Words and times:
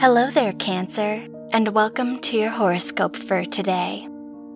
Hello 0.00 0.30
there, 0.30 0.52
Cancer, 0.52 1.26
and 1.50 1.74
welcome 1.74 2.20
to 2.20 2.36
your 2.36 2.50
horoscope 2.50 3.16
for 3.16 3.44
today, 3.44 4.06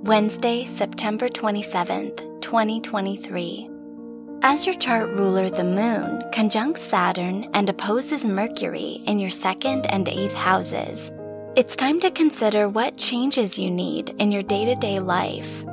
Wednesday, 0.05 0.65
September 0.65 1.29
27th, 1.29 2.41
2023. 2.41 3.69
As 4.43 4.65
your 4.65 4.77
chart 4.77 5.11
ruler, 5.11 5.51
the 5.51 5.65
moon, 5.65 6.23
conjuncts 6.31 6.83
Saturn 6.83 7.51
and 7.55 7.69
opposes 7.69 8.25
Mercury 8.25 9.03
in 9.07 9.19
your 9.19 9.31
second 9.31 9.84
and 9.87 10.09
eighth 10.09 10.33
houses, 10.33 11.11
it's 11.56 11.75
time 11.75 11.99
to 11.99 12.12
consider 12.12 12.69
what 12.69 12.97
changes 12.97 13.59
you 13.59 13.69
need 13.69 14.11
in 14.21 14.31
your 14.31 14.45
day 14.45 14.65
to 14.65 14.77
day 14.77 15.01
life. 15.01 15.65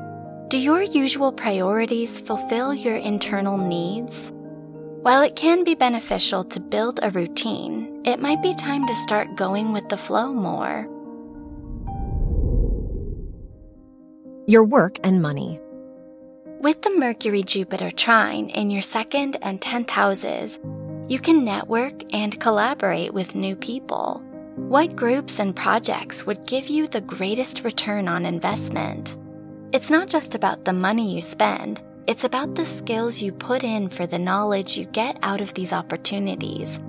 Do 0.48 0.58
your 0.58 0.82
usual 0.82 1.32
priorities 1.32 2.20
fulfill 2.20 2.74
your 2.74 2.96
internal 2.96 3.60
needs? 3.60 4.32
While 5.02 5.22
it 5.22 5.38
can 5.38 5.64
be 5.64 5.76
beneficial 5.76 6.44
to 6.44 6.60
build 6.60 7.00
a 7.02 7.10
routine, 7.12 8.02
it 8.04 8.20
might 8.20 8.42
be 8.42 8.54
time 8.54 8.86
to 8.86 8.96
start 8.98 9.38
going 9.38 9.72
with 9.72 9.88
the 9.88 9.96
flow 9.96 10.34
more. 10.34 10.90
Your 14.46 14.66
work 14.66 15.00
and 15.06 15.22
money. 15.22 15.58
With 16.60 16.82
the 16.82 16.90
Mercury 16.98 17.44
Jupiter 17.44 17.92
trine 17.92 18.50
in 18.50 18.70
your 18.70 18.82
second 18.82 19.38
and 19.42 19.62
10th 19.62 19.90
houses, 19.90 20.60
you 21.08 21.18
can 21.18 21.46
network 21.46 22.14
and 22.14 22.38
collaborate 22.42 23.14
with 23.14 23.36
new 23.36 23.56
people. 23.56 24.22
What 24.58 24.98
groups 24.98 25.40
and 25.40 25.56
projects 25.56 26.26
would 26.26 26.46
give 26.46 26.68
you 26.68 26.88
the 26.88 27.00
greatest 27.00 27.64
return 27.64 28.10
on 28.10 28.26
investment? 28.26 29.16
It's 29.72 29.90
not 29.90 30.10
just 30.10 30.36
about 30.36 30.66
the 30.66 30.74
money 30.74 31.16
you 31.16 31.22
spend, 31.22 31.82
it's 32.10 32.24
about 32.24 32.56
the 32.56 32.66
skills 32.66 33.22
you 33.22 33.32
put 33.32 33.64
in 33.64 33.88
for 33.88 34.08
the 34.08 34.18
knowledge 34.18 34.76
you 34.76 34.86
get 34.86 35.16
out 35.22 35.42
of 35.42 35.54
these 35.54 35.72
opportunities. 35.72 36.80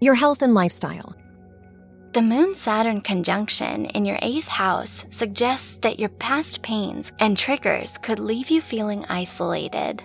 Your 0.00 0.16
health 0.16 0.42
and 0.42 0.52
lifestyle. 0.52 1.14
The 2.12 2.22
Moon 2.22 2.56
Saturn 2.56 3.00
conjunction 3.02 3.84
in 3.86 4.04
your 4.04 4.18
eighth 4.20 4.48
house 4.48 5.04
suggests 5.10 5.76
that 5.82 6.00
your 6.00 6.08
past 6.08 6.60
pains 6.62 7.12
and 7.20 7.38
triggers 7.38 7.98
could 7.98 8.18
leave 8.18 8.50
you 8.50 8.60
feeling 8.60 9.04
isolated. 9.08 10.02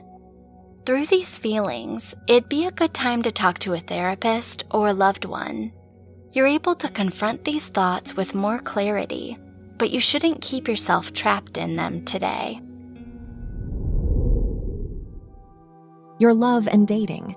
Through 0.85 1.07
these 1.07 1.35
feelings, 1.35 2.13
it'd 2.27 2.47
be 2.47 2.67
a 2.67 2.71
good 2.71 2.93
time 2.93 3.23
to 3.23 3.31
talk 3.31 3.57
to 3.59 3.73
a 3.73 3.79
therapist 3.79 4.65
or 4.69 4.89
a 4.89 4.93
loved 4.93 5.25
one. 5.25 5.71
You're 6.31 6.45
able 6.45 6.75
to 6.75 6.89
confront 6.89 7.43
these 7.43 7.69
thoughts 7.69 8.15
with 8.15 8.35
more 8.35 8.59
clarity 8.59 9.39
but 9.77 9.91
you 9.91 9.99
shouldn't 9.99 10.41
keep 10.41 10.67
yourself 10.67 11.13
trapped 11.13 11.57
in 11.57 11.75
them 11.75 12.03
today. 12.03 12.61
Your 16.17 16.33
love 16.33 16.67
and 16.67 16.87
dating. 16.87 17.35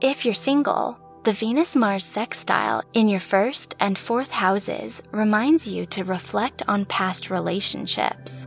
If 0.00 0.24
you're 0.24 0.34
single, 0.34 0.98
the 1.24 1.32
Venus 1.32 1.76
Mars 1.76 2.04
sextile 2.04 2.82
in 2.94 3.08
your 3.08 3.20
first 3.20 3.76
and 3.78 3.96
fourth 3.96 4.30
houses 4.30 5.02
reminds 5.12 5.68
you 5.68 5.86
to 5.86 6.04
reflect 6.04 6.62
on 6.66 6.84
past 6.84 7.30
relationships. 7.30 8.46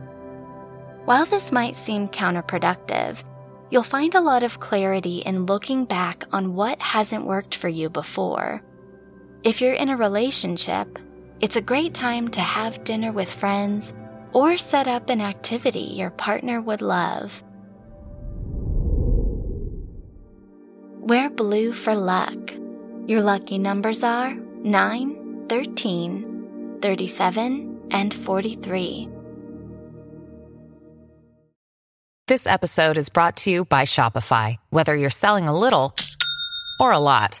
While 1.06 1.24
this 1.24 1.52
might 1.52 1.76
seem 1.76 2.08
counterproductive, 2.08 3.22
you'll 3.70 3.82
find 3.82 4.14
a 4.14 4.20
lot 4.20 4.42
of 4.42 4.60
clarity 4.60 5.18
in 5.18 5.46
looking 5.46 5.84
back 5.84 6.24
on 6.32 6.54
what 6.54 6.80
hasn't 6.80 7.24
worked 7.24 7.54
for 7.54 7.68
you 7.68 7.88
before. 7.88 8.62
If 9.42 9.60
you're 9.60 9.72
in 9.72 9.88
a 9.88 9.96
relationship, 9.96 10.98
it's 11.40 11.56
a 11.56 11.60
great 11.60 11.94
time 11.94 12.28
to 12.28 12.40
have 12.40 12.84
dinner 12.84 13.12
with 13.12 13.30
friends 13.30 13.92
or 14.32 14.56
set 14.56 14.88
up 14.88 15.10
an 15.10 15.20
activity 15.20 15.80
your 15.80 16.10
partner 16.10 16.60
would 16.60 16.82
love. 16.82 17.42
Wear 21.00 21.30
blue 21.30 21.72
for 21.72 21.94
luck. 21.94 22.52
Your 23.06 23.20
lucky 23.20 23.58
numbers 23.58 24.02
are 24.02 24.34
9, 24.34 25.46
13, 25.48 26.78
37, 26.82 27.80
and 27.92 28.12
43. 28.12 29.08
This 32.26 32.48
episode 32.48 32.98
is 32.98 33.08
brought 33.08 33.36
to 33.38 33.52
you 33.52 33.64
by 33.66 33.82
Shopify. 33.82 34.56
Whether 34.70 34.96
you're 34.96 35.10
selling 35.10 35.46
a 35.46 35.56
little 35.56 35.94
or 36.80 36.90
a 36.90 36.98
lot, 36.98 37.40